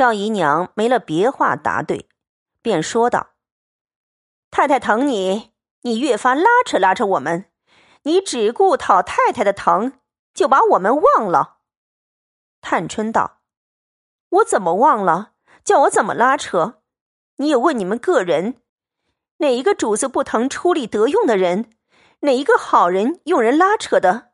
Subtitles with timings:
[0.00, 2.08] 赵姨娘没了别话答对，
[2.62, 3.32] 便说道
[4.50, 7.50] ：“太太疼你，你越发拉扯拉扯我们，
[8.04, 10.00] 你只顾讨太太的疼，
[10.32, 11.58] 就把我们忘了。”
[12.62, 13.42] 探春道
[14.40, 15.32] ：“我怎么忘了？
[15.62, 16.80] 叫我怎么拉扯？
[17.36, 18.62] 你也问你们个人，
[19.40, 21.74] 哪一个主子不疼出力得用的人？
[22.20, 24.30] 哪一个好人用人拉扯的？”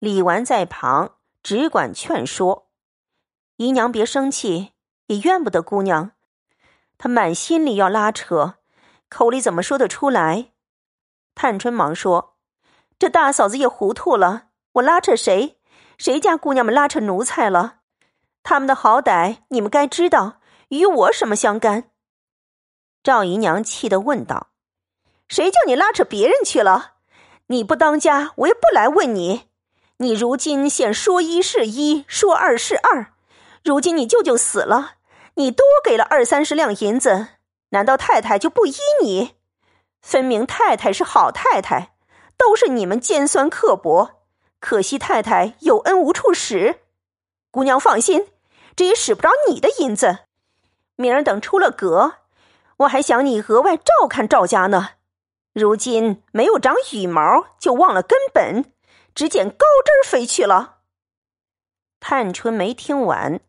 [0.00, 1.14] 李纨在旁
[1.44, 2.67] 只管劝说
[3.58, 4.70] ：“姨娘别生气，
[5.08, 6.12] 也怨不得姑娘。
[6.96, 8.54] 她满心里要拉扯，
[9.08, 10.52] 口里怎么说得出来？”
[11.34, 12.36] 探春忙说
[13.00, 15.58] ：“这大嫂子也糊涂了，我拉扯谁？”
[15.98, 17.80] 谁家姑娘们拉扯奴才了？
[18.44, 21.90] 他们的好歹你们该知道，与我什么相干？
[23.02, 24.50] 赵姨娘气得问道
[25.26, 26.92] ：“谁叫你拉扯别人去了？
[27.48, 29.48] 你不当家，我也不来问你。
[29.96, 33.14] 你如今现说一是一，说二是二。
[33.64, 34.94] 如今你舅舅死了，
[35.34, 37.28] 你多给了二三十两银子，
[37.70, 39.36] 难道太太就不依你？
[40.00, 41.94] 分明太太是好太太，
[42.36, 44.14] 都是你们尖酸刻薄。”
[44.60, 46.80] 可惜太太有恩无处使，
[47.52, 48.26] 姑娘放心，
[48.74, 50.18] 这也使不着你的银子。
[50.96, 52.14] 明儿等出了阁，
[52.78, 54.90] 我还想你额外照看赵家呢。
[55.52, 57.22] 如今没有长羽毛，
[57.60, 58.72] 就忘了根本，
[59.14, 60.78] 只捡高枝飞去了。
[62.00, 63.40] 探春没听完，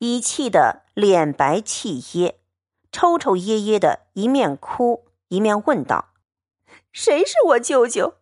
[0.00, 2.34] 已气得脸白气噎，
[2.92, 6.10] 抽抽噎噎的，一面哭一面问道
[6.92, 8.16] ：“谁是我舅舅？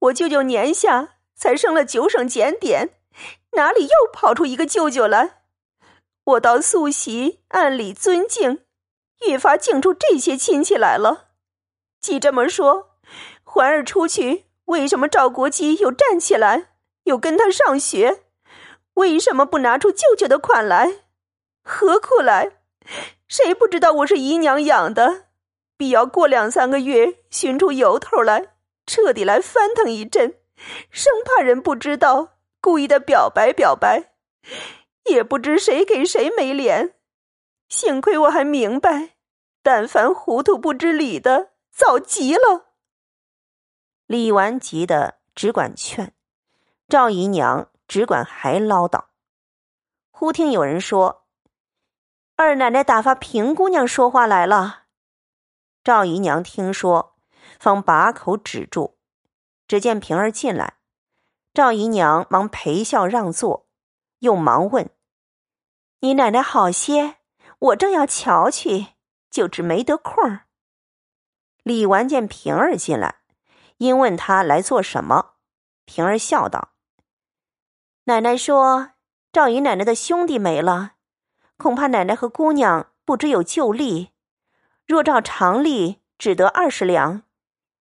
[0.00, 2.90] 我舅舅年下。”才升了九省检点，
[3.52, 5.42] 哪里又跑出一个舅舅来？
[6.22, 8.60] 我到素喜按理尊敬，
[9.26, 11.32] 越发敬出这些亲戚来了。
[12.00, 12.96] 既这么说，
[13.42, 16.68] 环儿出去，为什么赵国基又站起来，
[17.02, 18.23] 又跟他上学？
[18.94, 21.00] 为什么不拿出舅舅的款来？
[21.62, 22.58] 何苦来？
[23.26, 25.26] 谁不知道我是姨娘养的？
[25.76, 28.54] 必要过两三个月，寻出由头来，
[28.86, 30.38] 彻底来翻腾一阵。
[30.90, 34.12] 生怕人不知道，故意的表白表白，
[35.06, 36.94] 也不知谁给谁没脸。
[37.68, 39.16] 幸亏我还明白，
[39.62, 42.66] 但凡糊涂不知理的，早急了。
[44.06, 46.14] 李纨急得只管劝，
[46.88, 49.06] 赵姨娘只管还唠叨。
[50.10, 51.26] 忽听有人说
[52.36, 54.84] ：“二奶奶打发平姑娘说话来了。”
[55.84, 57.16] 赵姨娘听说，
[57.58, 58.98] 方把口止住。
[59.66, 60.78] 只见平儿进来，
[61.54, 63.66] 赵姨娘忙陪笑让座，
[64.18, 64.90] 又忙问
[66.00, 67.16] ：“你奶奶好些？
[67.58, 68.88] 我正要瞧去，
[69.30, 70.46] 就只没得空儿。”
[71.64, 73.22] 李纨见平儿进来，
[73.78, 75.36] 因问他来做什么，
[75.86, 76.72] 平儿笑道
[78.06, 78.90] ：“奶奶说
[79.32, 80.92] 赵姨奶奶的兄弟没了，
[81.56, 84.10] 恐怕奶奶和姑娘不知有旧例，
[84.86, 87.22] 若照常例，只得二十两。”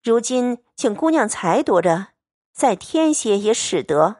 [0.03, 2.09] 如今请姑娘裁夺着，
[2.53, 4.17] 再添些也使得。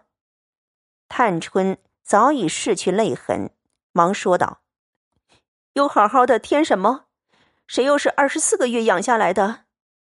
[1.08, 3.52] 探春早已拭去泪痕，
[3.92, 4.62] 忙说道
[5.74, 7.06] ：“有好好的添什么？
[7.68, 9.66] 谁又是二十四个月养下来的？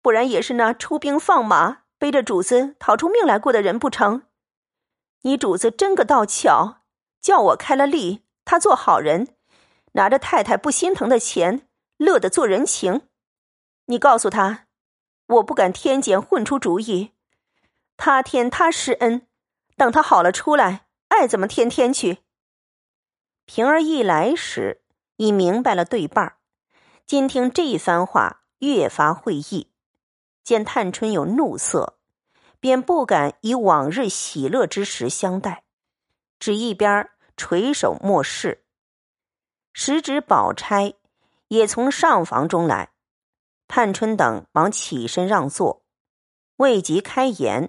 [0.00, 4.22] 不然也是那出兵放马，背着主子逃出命来过的人不成？
[5.24, 6.78] 你主子真个倒巧，
[7.20, 9.34] 叫我开了例，他做好人，
[9.92, 11.68] 拿着太太不心疼的钱，
[11.98, 13.02] 乐得做人情。
[13.86, 14.62] 你告诉他。”
[15.26, 17.12] 我不敢添减混出主意，
[17.96, 19.26] 他添他施恩，
[19.74, 22.18] 等他好了出来，爱怎么天天去。
[23.46, 24.82] 平儿一来时
[25.16, 26.36] 已明白了对半儿，
[27.06, 29.72] 今听这一番话，越发会意。
[30.42, 31.96] 见探春有怒色，
[32.64, 35.64] 便不敢以往日喜乐之时相待，
[36.38, 38.64] 只一边垂手默视。
[39.74, 40.94] 时值宝钗
[41.48, 42.92] 也从上房中来。
[43.68, 45.84] 探春等忙起身让座，
[46.56, 47.68] 未及开言，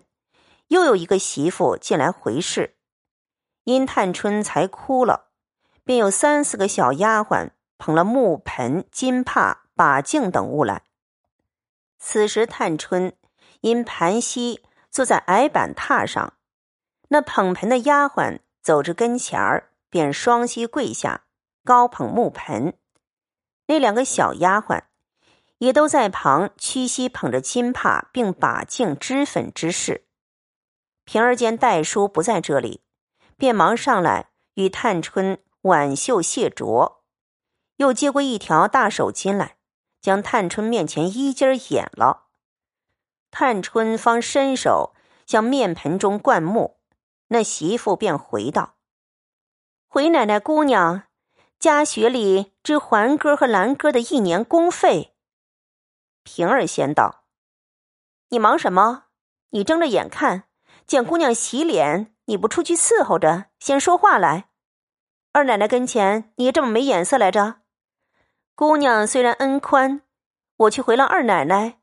[0.68, 2.78] 又有一个媳妇进来回事。
[3.66, 5.32] 因探春才哭了，
[5.84, 10.84] 便有三四个小丫鬟捧了木盆、金帕、把镜等物来。
[12.00, 13.14] 此时探春
[13.60, 14.62] 因盘膝
[14.96, 16.36] 坐在矮板榻上，
[17.10, 21.26] 那捧盆的丫鬟走至跟前儿，便双膝跪下，
[21.66, 22.78] 高捧木盆。
[23.68, 24.84] 那两个小丫鬟。
[25.58, 30.06] 也都在旁屈膝捧着金帕，并把镜脂粉之事。
[31.04, 32.82] 平儿见戴叔不在这里，
[33.38, 37.00] 便忙上来与探春挽袖谢濯，
[37.78, 39.58] 又接过一条大手巾来，
[40.02, 42.25] 将探春面前衣襟掩了。
[43.38, 44.96] 探春方伸手
[45.26, 46.78] 向面盆中灌木，
[47.28, 48.76] 那媳妇便回道
[49.90, 51.04] ：“回奶奶姑娘，
[51.60, 55.18] 家学里支环哥和兰哥的一年工费。”
[56.24, 57.26] 平儿先道
[58.32, 59.08] ：“你忙什么？
[59.50, 60.46] 你睁着眼看
[60.88, 64.48] 见姑娘洗脸，你不出去伺候着，先说话来。
[65.34, 67.56] 二奶奶跟前，你这么没眼色来着？
[68.56, 70.04] 姑娘虽然恩宽，
[70.56, 71.82] 我去回了二奶奶，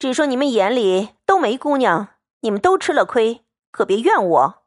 [0.00, 4.62] 只说你们眼里都没姑娘，你们都吃了亏，可别怨我。”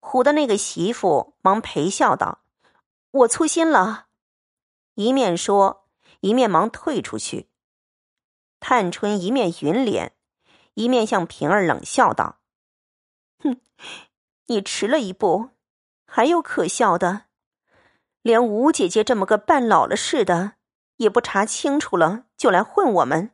[0.00, 2.40] 唬的那个媳妇忙陪笑道
[3.12, 4.06] ：“我粗心了。”
[4.96, 5.86] 一面说，
[6.20, 7.50] 一面忙退出去。
[8.60, 10.16] 探春一面云脸，
[10.72, 12.40] 一面向平儿冷笑道
[13.44, 13.60] ：“哼，
[14.46, 15.50] 你迟了一步，
[16.06, 17.26] 还有可笑的？
[18.22, 20.54] 连吴姐姐这么个半老了似的，
[20.96, 23.32] 也不查清楚了就来混我们。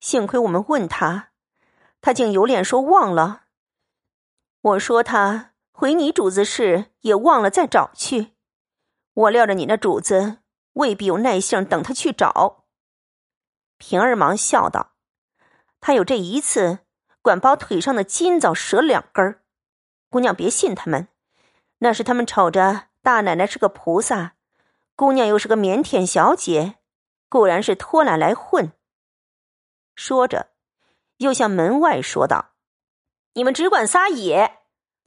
[0.00, 1.30] 幸亏我们问他，
[2.00, 3.42] 他竟有脸说忘了。
[4.60, 8.32] 我说他。”回你主子室也忘了再找去，
[9.14, 10.38] 我料着你那主子
[10.72, 12.64] 未必有耐性等他去找。
[13.76, 14.94] 平儿忙笑道
[15.80, 16.80] ：“他有这一次，
[17.22, 19.44] 管包腿上的筋早折两根儿。
[20.10, 21.06] 姑娘别信他们，
[21.78, 24.34] 那是他们瞅着大奶奶是个菩萨，
[24.96, 26.74] 姑娘又是个腼腆小姐，
[27.28, 28.72] 固然是拖懒来混。”
[29.98, 30.50] 说着，
[31.16, 32.52] 又向门外说道
[33.34, 34.60] ：“你们只管撒野。”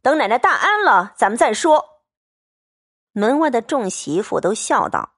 [0.04, 2.02] 等奶奶大安了，咱们再说。
[3.14, 5.14] 门外的众媳妇都笑道：“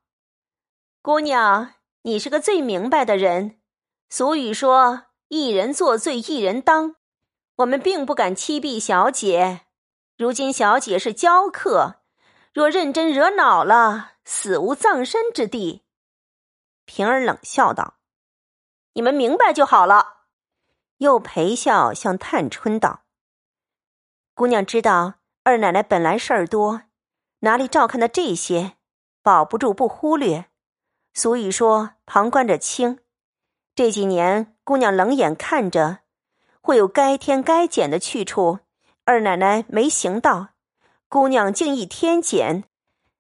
[1.02, 1.74] 姑娘，
[2.04, 3.60] 你是个最明白的人。
[4.10, 6.96] 俗语说‘一人作罪一人当’，
[7.58, 9.62] 我们并不敢欺避小姐。
[10.16, 11.96] 如今小姐是娇客，
[12.54, 15.82] 若认真惹恼了，死无葬身之地。”
[16.86, 17.96] 平儿冷笑道
[18.94, 20.22] ：“你们明白就好了。”
[20.98, 23.02] 又陪笑向探春道。
[24.34, 26.84] 姑娘知道二奶奶本来事儿多，
[27.40, 28.78] 哪里照看的这些，
[29.22, 30.46] 保不住不忽略。
[31.14, 33.00] 所以说旁观者清。
[33.76, 36.00] 这几年姑娘冷眼看着，
[36.62, 38.60] 会有该添该减的去处，
[39.04, 40.50] 二奶奶没行到，
[41.10, 42.64] 姑娘竟一添减。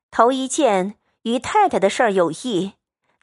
[0.10, 2.76] 头一件与太太的事儿有益，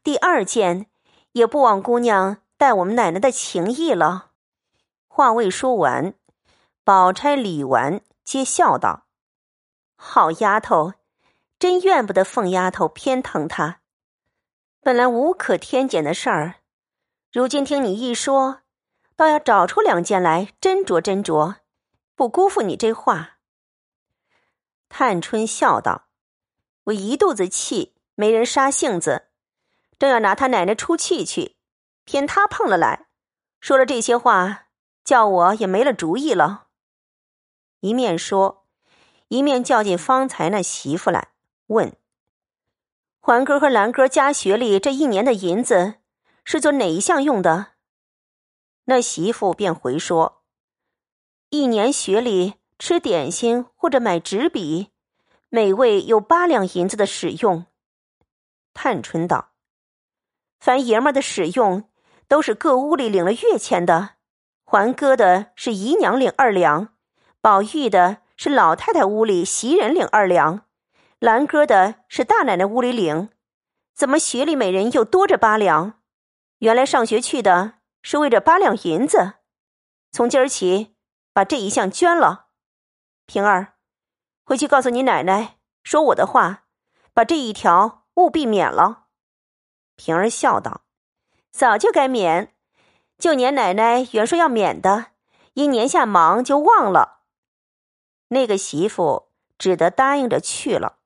[0.02, 0.89] 第二件
[1.32, 4.32] 也不枉姑娘待我们奶奶的情谊了。
[5.08, 6.14] 话未说完。
[6.82, 9.06] 宝钗、李纨皆笑道
[9.94, 10.94] ：“好丫头，
[11.58, 13.80] 真怨不得凤丫头偏疼她。
[14.80, 16.56] 本来无可添减的事儿，
[17.30, 18.62] 如今听你一说，
[19.14, 21.56] 倒要找出两件来斟酌斟酌，
[22.16, 23.36] 不辜负你这话。”
[24.88, 26.06] 探春笑道
[26.84, 29.28] ：“我一肚子气，没人杀性子，
[30.00, 31.54] 正要拿他奶奶出气去，
[32.04, 33.06] 偏他碰了来，
[33.60, 34.68] 说了这些话，
[35.04, 36.68] 叫我也没了主意了。”
[37.80, 38.66] 一面说，
[39.28, 41.28] 一面叫进方才那媳妇来
[41.66, 41.94] 问
[43.20, 45.96] ：“环哥和兰哥家学里这一年的银子
[46.44, 47.72] 是做哪一项用的？”
[48.86, 50.42] 那媳妇便回说
[51.50, 54.88] ：“一年学里吃点心或者买纸笔，
[55.50, 57.66] 每位有八两银子的使用。”
[58.72, 59.49] 探春道
[60.60, 61.90] ：“凡爷们的使用，
[62.28, 64.10] 都是各屋里领了月钱的，
[64.62, 66.94] 环哥的是姨娘领二两。”
[67.42, 70.66] 宝玉的是老太太屋里袭人领二两，
[71.18, 73.30] 兰哥的是大奶奶屋里领，
[73.94, 75.94] 怎么学里每人又多着八两？
[76.58, 79.36] 原来上学去的是为着八两银子，
[80.12, 80.94] 从今儿起
[81.32, 82.48] 把这一项捐了。
[83.24, 83.76] 平儿，
[84.44, 86.64] 回去告诉你奶奶说我的话，
[87.14, 89.06] 把这一条务必免了。
[90.02, 90.80] 平儿笑道
[91.52, 92.54] ：“早就该免，
[93.18, 95.08] 就年奶奶原说要免的，
[95.52, 97.18] 因年下忙就忘了。”
[98.28, 99.28] 那个媳妇
[99.58, 101.00] 只得答应着去了，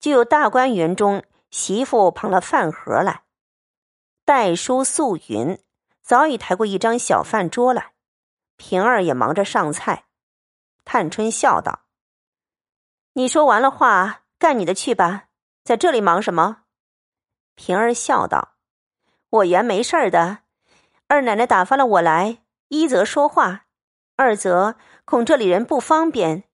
[0.00, 3.24] 就有大观园中媳妇捧了饭盒来，
[4.24, 5.58] 代书素云
[6.00, 7.92] 早已抬过一张小饭桌来，
[8.56, 10.06] 平儿也忙着上菜。
[10.86, 11.80] 探春笑道
[13.12, 15.24] ：“你说完了话，干你的去吧，
[15.62, 16.62] 在这里忙什么？”
[17.58, 18.54] 平儿笑道
[19.30, 20.38] ：“我原没事儿的，
[21.08, 22.38] 二奶奶打发了我来，
[22.68, 23.66] 一则说话，
[24.14, 26.44] 二则……”恐这里人不方便，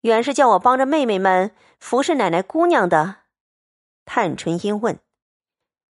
[0.00, 3.16] 原是叫我帮着妹妹们服侍奶奶姑娘的。
[4.06, 4.98] 探春因问：“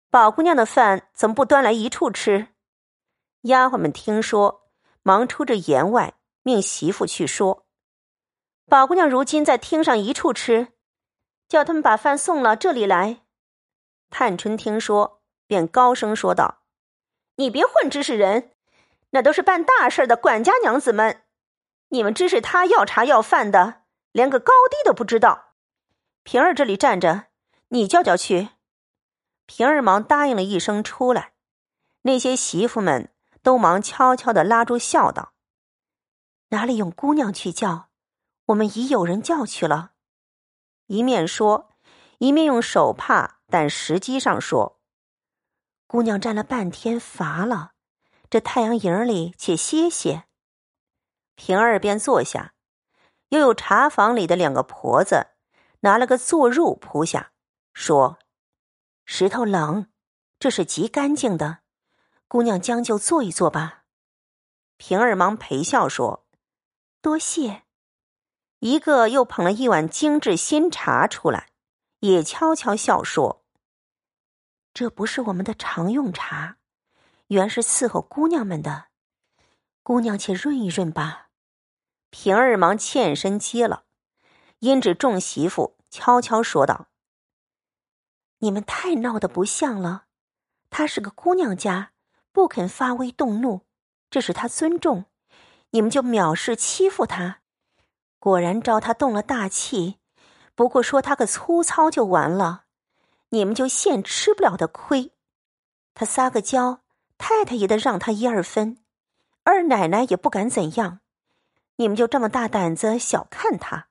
[0.09, 2.47] 宝姑娘的饭怎么不端来一处吃？”
[3.43, 4.63] 丫鬟们听说，
[5.03, 7.67] 忙出着言外，命媳妇去说
[8.67, 10.69] ：“宝姑娘如今在厅上一处吃，
[11.47, 13.21] 叫他们把饭送了这里来。”
[14.11, 16.59] 探春听说，便高声说道
[17.37, 18.51] ：“你别混知识人，
[19.11, 21.23] 那都是办大事的管家娘子们。”
[21.89, 25.55] 你们知是他要茶要饭的，连个高低都不知道。
[26.23, 27.27] 平儿这里站着，
[27.69, 28.49] 你叫叫去。
[29.45, 31.33] 平儿忙答应了一声，出来。
[32.03, 35.33] 那些媳妇们都忙悄悄的拉住，笑道
[36.49, 37.89] ：“哪里用姑娘去叫？
[38.45, 39.91] 我们已有人叫去了。”
[40.87, 41.71] 一面说，
[42.19, 44.79] 一面用手帕但实际上说
[45.85, 47.73] ：“姑娘站了半天，乏了，
[48.29, 50.23] 这太阳营里且歇歇。”
[51.35, 52.53] 平儿便坐下，
[53.29, 55.27] 又有茶房里的两个婆子
[55.81, 57.33] 拿了个坐褥铺下，
[57.73, 58.17] 说
[59.05, 59.87] ：“石头冷，
[60.39, 61.59] 这是极干净的，
[62.29, 63.83] 姑娘将就坐一坐吧。”
[64.77, 66.25] 平儿忙陪笑说
[67.01, 67.63] ：“多谢。”
[68.59, 71.49] 一个又捧了一碗精致新茶出来，
[71.99, 73.40] 也悄悄笑说
[74.73, 76.57] ：“这不是我们的常用茶，
[77.27, 78.85] 原是伺候姑娘们的，
[79.83, 81.27] 姑娘且润一润吧。”
[82.09, 83.85] 平儿忙欠身接了，
[84.59, 86.87] 因指众媳妇悄悄说道
[88.39, 90.05] ：“你们太闹得不像了。
[90.69, 91.91] 她是个姑娘家，
[92.31, 93.61] 不肯发威动怒，
[94.09, 95.05] 这是她尊重，
[95.69, 97.39] 你们就藐视欺负她。
[98.19, 99.99] 果然招她动了大气，
[100.53, 102.65] 不过说她个粗糙就完了，
[103.31, 105.11] 你们就现吃不了的亏。
[105.93, 106.83] 他撒个娇，
[107.17, 108.77] 太太也得让他一二分，
[109.43, 110.99] 二奶奶也不敢怎样。”
[111.77, 113.87] 你们就这么大胆子小看他，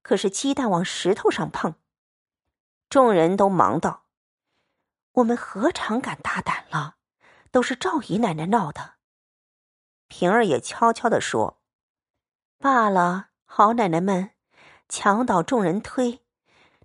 [0.00, 1.74] 可是鸡蛋往石头上碰。
[2.88, 4.04] 众人都忙道
[5.12, 6.96] ：“我们何尝敢大胆了？
[7.50, 8.94] 都是赵姨奶奶闹的。”
[10.08, 11.60] 平儿也悄悄的说
[12.56, 14.30] ：“罢了，好奶奶们，
[14.88, 16.22] 墙倒众人推。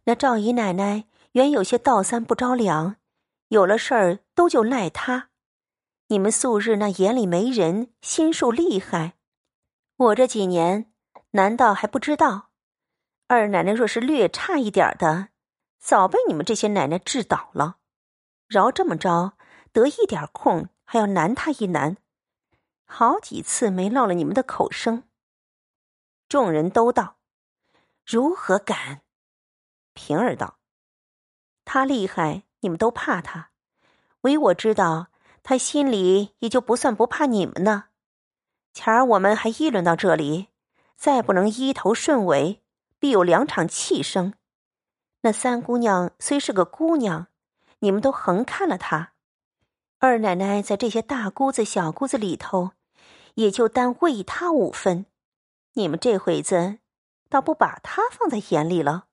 [0.04, 2.96] 那赵姨奶奶原有些倒三不着两，
[3.50, 5.30] 有了事儿都就赖他。
[6.08, 9.14] 你们素日那眼里没人，心术厉害。”
[9.98, 10.92] 我这几年，
[11.32, 12.50] 难道还不知道？
[13.28, 15.30] 二奶奶若是略差一点的，
[15.80, 17.78] 早被你们这些奶奶治倒了。
[18.48, 19.38] 饶这么着，
[19.72, 21.98] 得一点空还要难他一难，
[22.86, 25.04] 好几次没落了你们的口声。
[26.28, 27.18] 众人都道
[28.06, 29.02] ：“如何敢？”
[29.94, 30.60] 平儿道
[31.66, 33.50] ：“他厉害，你们都怕他；
[34.22, 35.08] 唯我知道，
[35.42, 37.86] 他心里也就不算不怕你们呢。”
[38.74, 40.48] 前儿我们还议论到这里，
[40.96, 42.64] 再不能依头顺尾，
[42.98, 44.34] 必有两场气声。
[45.22, 47.28] 那三姑娘虽是个姑娘，
[47.80, 49.14] 你们都横看了她。
[50.00, 52.72] 二奶奶在这些大姑子、小姑子里头，
[53.36, 55.06] 也就单为她五分。
[55.74, 56.80] 你们这会子，
[57.30, 59.06] 倒不把她放在眼里了。